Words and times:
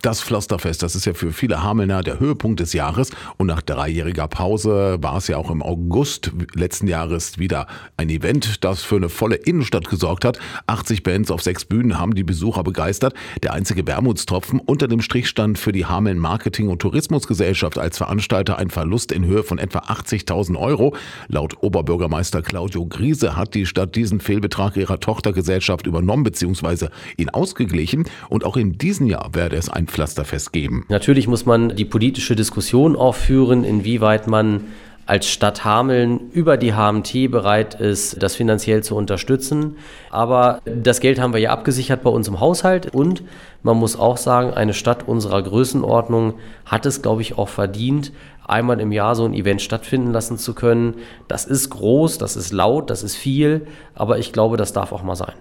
Das 0.00 0.22
Pflasterfest, 0.22 0.84
das 0.84 0.94
ist 0.94 1.06
ja 1.06 1.14
für 1.14 1.32
viele 1.32 1.64
Hamelner 1.64 2.04
der 2.04 2.20
Höhepunkt 2.20 2.60
des 2.60 2.72
Jahres 2.72 3.10
und 3.36 3.48
nach 3.48 3.60
dreijähriger 3.60 4.28
Pause 4.28 4.98
war 5.00 5.16
es 5.16 5.26
ja 5.26 5.36
auch 5.38 5.50
im 5.50 5.60
August 5.60 6.30
letzten 6.54 6.86
Jahres 6.86 7.38
wieder 7.38 7.66
ein 7.96 8.08
Event, 8.08 8.62
das 8.62 8.84
für 8.84 8.94
eine 8.94 9.08
volle 9.08 9.34
Innenstadt 9.34 9.88
gesorgt 9.88 10.24
hat. 10.24 10.38
80 10.68 11.02
Bands 11.02 11.32
auf 11.32 11.42
sechs 11.42 11.64
Bühnen 11.64 11.98
haben 11.98 12.14
die 12.14 12.22
Besucher 12.22 12.62
begeistert. 12.62 13.14
Der 13.42 13.54
einzige 13.54 13.88
Wermutstropfen 13.88 14.60
unter 14.60 14.86
dem 14.86 15.00
Strich 15.00 15.28
stand 15.28 15.58
für 15.58 15.72
die 15.72 15.86
Hameln 15.86 16.18
Marketing- 16.18 16.68
und 16.68 16.80
Tourismusgesellschaft 16.80 17.76
als 17.76 17.98
Veranstalter 17.98 18.56
ein 18.56 18.70
Verlust 18.70 19.10
in 19.10 19.26
Höhe 19.26 19.42
von 19.42 19.58
etwa 19.58 19.80
80.000 19.80 20.56
Euro. 20.56 20.94
Laut 21.26 21.60
Oberbürgermeister 21.60 22.42
Claudio 22.42 22.86
Griese 22.86 23.34
hat 23.34 23.54
die 23.54 23.66
Stadt 23.66 23.96
diesen 23.96 24.20
Fehlbetrag 24.20 24.76
ihrer 24.76 25.00
Tochtergesellschaft 25.00 25.88
übernommen 25.88 26.22
bzw. 26.22 26.86
ihn 27.16 27.30
ausgeglichen 27.30 28.04
und 28.28 28.44
auch 28.44 28.56
in 28.56 28.78
diesem 28.78 29.08
Jahr 29.08 29.34
werde 29.34 29.56
es 29.56 29.68
ein 29.68 29.87
Pflasterfest 29.88 30.52
geben. 30.52 30.84
Natürlich 30.88 31.26
muss 31.26 31.46
man 31.46 31.74
die 31.74 31.84
politische 31.84 32.36
Diskussion 32.36 32.96
auch 32.96 33.14
führen, 33.14 33.64
inwieweit 33.64 34.26
man 34.26 34.66
als 35.08 35.26
Stadt 35.26 35.64
Hameln 35.64 36.30
über 36.32 36.58
die 36.58 36.74
HMT 36.74 37.30
bereit 37.30 37.80
ist, 37.80 38.22
das 38.22 38.36
finanziell 38.36 38.82
zu 38.82 38.94
unterstützen. 38.94 39.78
Aber 40.10 40.60
das 40.66 41.00
Geld 41.00 41.18
haben 41.18 41.32
wir 41.32 41.40
ja 41.40 41.50
abgesichert 41.50 42.02
bei 42.02 42.10
uns 42.10 42.28
im 42.28 42.40
Haushalt 42.40 42.94
und 42.94 43.22
man 43.62 43.78
muss 43.78 43.98
auch 43.98 44.18
sagen, 44.18 44.52
eine 44.52 44.74
Stadt 44.74 45.08
unserer 45.08 45.42
Größenordnung 45.42 46.34
hat 46.66 46.84
es, 46.84 47.00
glaube 47.00 47.22
ich, 47.22 47.38
auch 47.38 47.48
verdient, 47.48 48.12
einmal 48.46 48.80
im 48.80 48.92
Jahr 48.92 49.14
so 49.14 49.24
ein 49.24 49.32
Event 49.32 49.62
stattfinden 49.62 50.12
lassen 50.12 50.36
zu 50.36 50.52
können. 50.52 50.96
Das 51.26 51.46
ist 51.46 51.70
groß, 51.70 52.18
das 52.18 52.36
ist 52.36 52.52
laut, 52.52 52.90
das 52.90 53.02
ist 53.02 53.16
viel, 53.16 53.66
aber 53.94 54.18
ich 54.18 54.34
glaube, 54.34 54.58
das 54.58 54.74
darf 54.74 54.92
auch 54.92 55.02
mal 55.02 55.16
sein. 55.16 55.34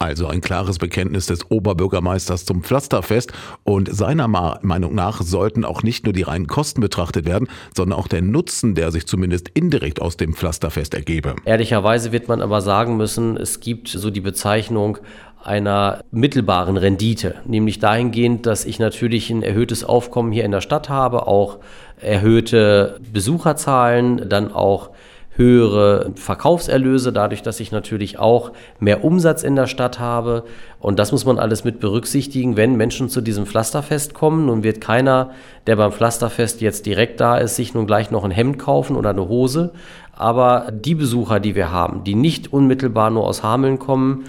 Also 0.00 0.28
ein 0.28 0.40
klares 0.40 0.78
Bekenntnis 0.78 1.26
des 1.26 1.50
Oberbürgermeisters 1.50 2.44
zum 2.44 2.62
Pflasterfest 2.62 3.32
und 3.64 3.92
seiner 3.92 4.28
Meinung 4.28 4.94
nach 4.94 5.22
sollten 5.22 5.64
auch 5.64 5.82
nicht 5.82 6.04
nur 6.04 6.12
die 6.12 6.22
reinen 6.22 6.46
Kosten 6.46 6.80
betrachtet 6.80 7.26
werden, 7.26 7.48
sondern 7.76 7.98
auch 7.98 8.06
der 8.06 8.22
Nutzen, 8.22 8.76
der 8.76 8.92
sich 8.92 9.06
zumindest 9.06 9.48
indirekt 9.48 10.00
aus 10.00 10.16
dem 10.16 10.34
Pflasterfest 10.34 10.94
ergebe. 10.94 11.34
Ehrlicherweise 11.44 12.12
wird 12.12 12.28
man 12.28 12.40
aber 12.40 12.60
sagen 12.60 12.96
müssen, 12.96 13.36
es 13.36 13.58
gibt 13.58 13.88
so 13.88 14.10
die 14.10 14.20
Bezeichnung 14.20 14.98
einer 15.42 16.04
mittelbaren 16.10 16.76
Rendite, 16.76 17.36
nämlich 17.44 17.78
dahingehend, 17.78 18.46
dass 18.46 18.64
ich 18.64 18.78
natürlich 18.78 19.30
ein 19.30 19.42
erhöhtes 19.42 19.82
Aufkommen 19.82 20.30
hier 20.30 20.44
in 20.44 20.52
der 20.52 20.60
Stadt 20.60 20.88
habe, 20.88 21.26
auch 21.26 21.58
erhöhte 22.00 23.00
Besucherzahlen, 23.12 24.28
dann 24.28 24.52
auch 24.52 24.90
höhere 25.38 26.10
Verkaufserlöse, 26.16 27.12
dadurch, 27.12 27.42
dass 27.42 27.60
ich 27.60 27.70
natürlich 27.70 28.18
auch 28.18 28.50
mehr 28.80 29.04
Umsatz 29.04 29.44
in 29.44 29.56
der 29.56 29.68
Stadt 29.68 30.00
habe. 30.00 30.42
Und 30.80 30.98
das 30.98 31.12
muss 31.12 31.24
man 31.24 31.38
alles 31.38 31.62
mit 31.64 31.78
berücksichtigen, 31.78 32.56
wenn 32.56 32.76
Menschen 32.76 33.08
zu 33.08 33.20
diesem 33.20 33.46
Pflasterfest 33.46 34.14
kommen. 34.14 34.46
Nun 34.46 34.64
wird 34.64 34.80
keiner, 34.80 35.30
der 35.66 35.76
beim 35.76 35.92
Pflasterfest 35.92 36.60
jetzt 36.60 36.86
direkt 36.86 37.20
da 37.20 37.38
ist, 37.38 37.56
sich 37.56 37.72
nun 37.72 37.86
gleich 37.86 38.10
noch 38.10 38.24
ein 38.24 38.32
Hemd 38.32 38.58
kaufen 38.58 38.96
oder 38.96 39.10
eine 39.10 39.28
Hose. 39.28 39.72
Aber 40.12 40.72
die 40.72 40.96
Besucher, 40.96 41.38
die 41.38 41.54
wir 41.54 41.70
haben, 41.70 42.02
die 42.02 42.16
nicht 42.16 42.52
unmittelbar 42.52 43.10
nur 43.10 43.24
aus 43.24 43.44
Hameln 43.44 43.78
kommen, 43.78 44.24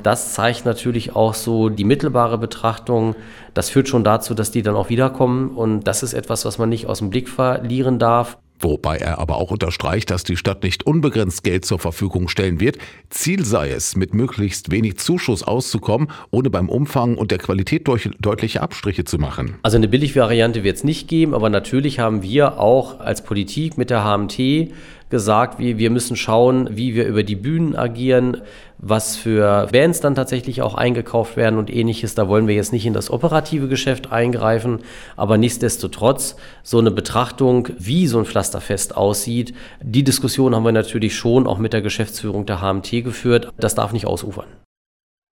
das 0.00 0.32
zeigt 0.32 0.64
natürlich 0.64 1.14
auch 1.14 1.34
so 1.34 1.68
die 1.68 1.84
mittelbare 1.84 2.38
Betrachtung. 2.38 3.14
Das 3.52 3.68
führt 3.68 3.88
schon 3.88 4.04
dazu, 4.04 4.32
dass 4.32 4.52
die 4.52 4.62
dann 4.62 4.76
auch 4.76 4.88
wiederkommen. 4.88 5.50
Und 5.50 5.84
das 5.84 6.02
ist 6.02 6.14
etwas, 6.14 6.44
was 6.44 6.58
man 6.58 6.68
nicht 6.68 6.86
aus 6.86 7.00
dem 7.00 7.10
Blick 7.10 7.28
verlieren 7.28 7.98
darf. 7.98 8.38
Wobei 8.62 8.96
er 8.98 9.18
aber 9.18 9.36
auch 9.36 9.50
unterstreicht, 9.50 10.10
dass 10.10 10.24
die 10.24 10.36
Stadt 10.36 10.62
nicht 10.62 10.86
unbegrenzt 10.86 11.42
Geld 11.42 11.64
zur 11.64 11.78
Verfügung 11.80 12.28
stellen 12.28 12.60
wird. 12.60 12.78
Ziel 13.10 13.44
sei 13.44 13.70
es, 13.70 13.96
mit 13.96 14.14
möglichst 14.14 14.70
wenig 14.70 14.98
Zuschuss 14.98 15.42
auszukommen, 15.42 16.08
ohne 16.30 16.48
beim 16.48 16.68
Umfang 16.68 17.16
und 17.16 17.30
der 17.30 17.38
Qualität 17.38 17.88
deutliche 18.20 18.62
Abstriche 18.62 19.04
zu 19.04 19.18
machen. 19.18 19.56
Also 19.62 19.76
eine 19.76 19.88
Billigvariante 19.88 20.62
wird 20.62 20.76
es 20.76 20.84
nicht 20.84 21.08
geben, 21.08 21.34
aber 21.34 21.50
natürlich 21.50 21.98
haben 21.98 22.22
wir 22.22 22.60
auch 22.60 23.00
als 23.00 23.24
Politik 23.24 23.76
mit 23.76 23.90
der 23.90 24.04
HMT 24.04 24.70
gesagt, 25.12 25.60
wir, 25.60 25.78
wir 25.78 25.90
müssen 25.90 26.16
schauen, 26.16 26.68
wie 26.72 26.96
wir 26.96 27.06
über 27.06 27.22
die 27.22 27.36
Bühnen 27.36 27.76
agieren, 27.76 28.38
was 28.78 29.14
für 29.14 29.68
Bands 29.70 30.00
dann 30.00 30.16
tatsächlich 30.16 30.62
auch 30.62 30.74
eingekauft 30.74 31.36
werden 31.36 31.58
und 31.58 31.72
ähnliches. 31.72 32.16
Da 32.16 32.26
wollen 32.26 32.48
wir 32.48 32.56
jetzt 32.56 32.72
nicht 32.72 32.86
in 32.86 32.94
das 32.94 33.10
operative 33.10 33.68
Geschäft 33.68 34.10
eingreifen, 34.10 34.80
aber 35.14 35.38
nichtsdestotrotz 35.38 36.34
so 36.64 36.78
eine 36.78 36.90
Betrachtung, 36.90 37.68
wie 37.78 38.08
so 38.08 38.18
ein 38.18 38.24
Pflasterfest 38.24 38.96
aussieht, 38.96 39.54
die 39.80 40.02
Diskussion 40.02 40.56
haben 40.56 40.64
wir 40.64 40.72
natürlich 40.72 41.14
schon 41.14 41.46
auch 41.46 41.58
mit 41.58 41.72
der 41.72 41.82
Geschäftsführung 41.82 42.46
der 42.46 42.60
HMT 42.60 43.04
geführt. 43.04 43.52
Das 43.58 43.76
darf 43.76 43.92
nicht 43.92 44.06
ausufern. 44.06 44.46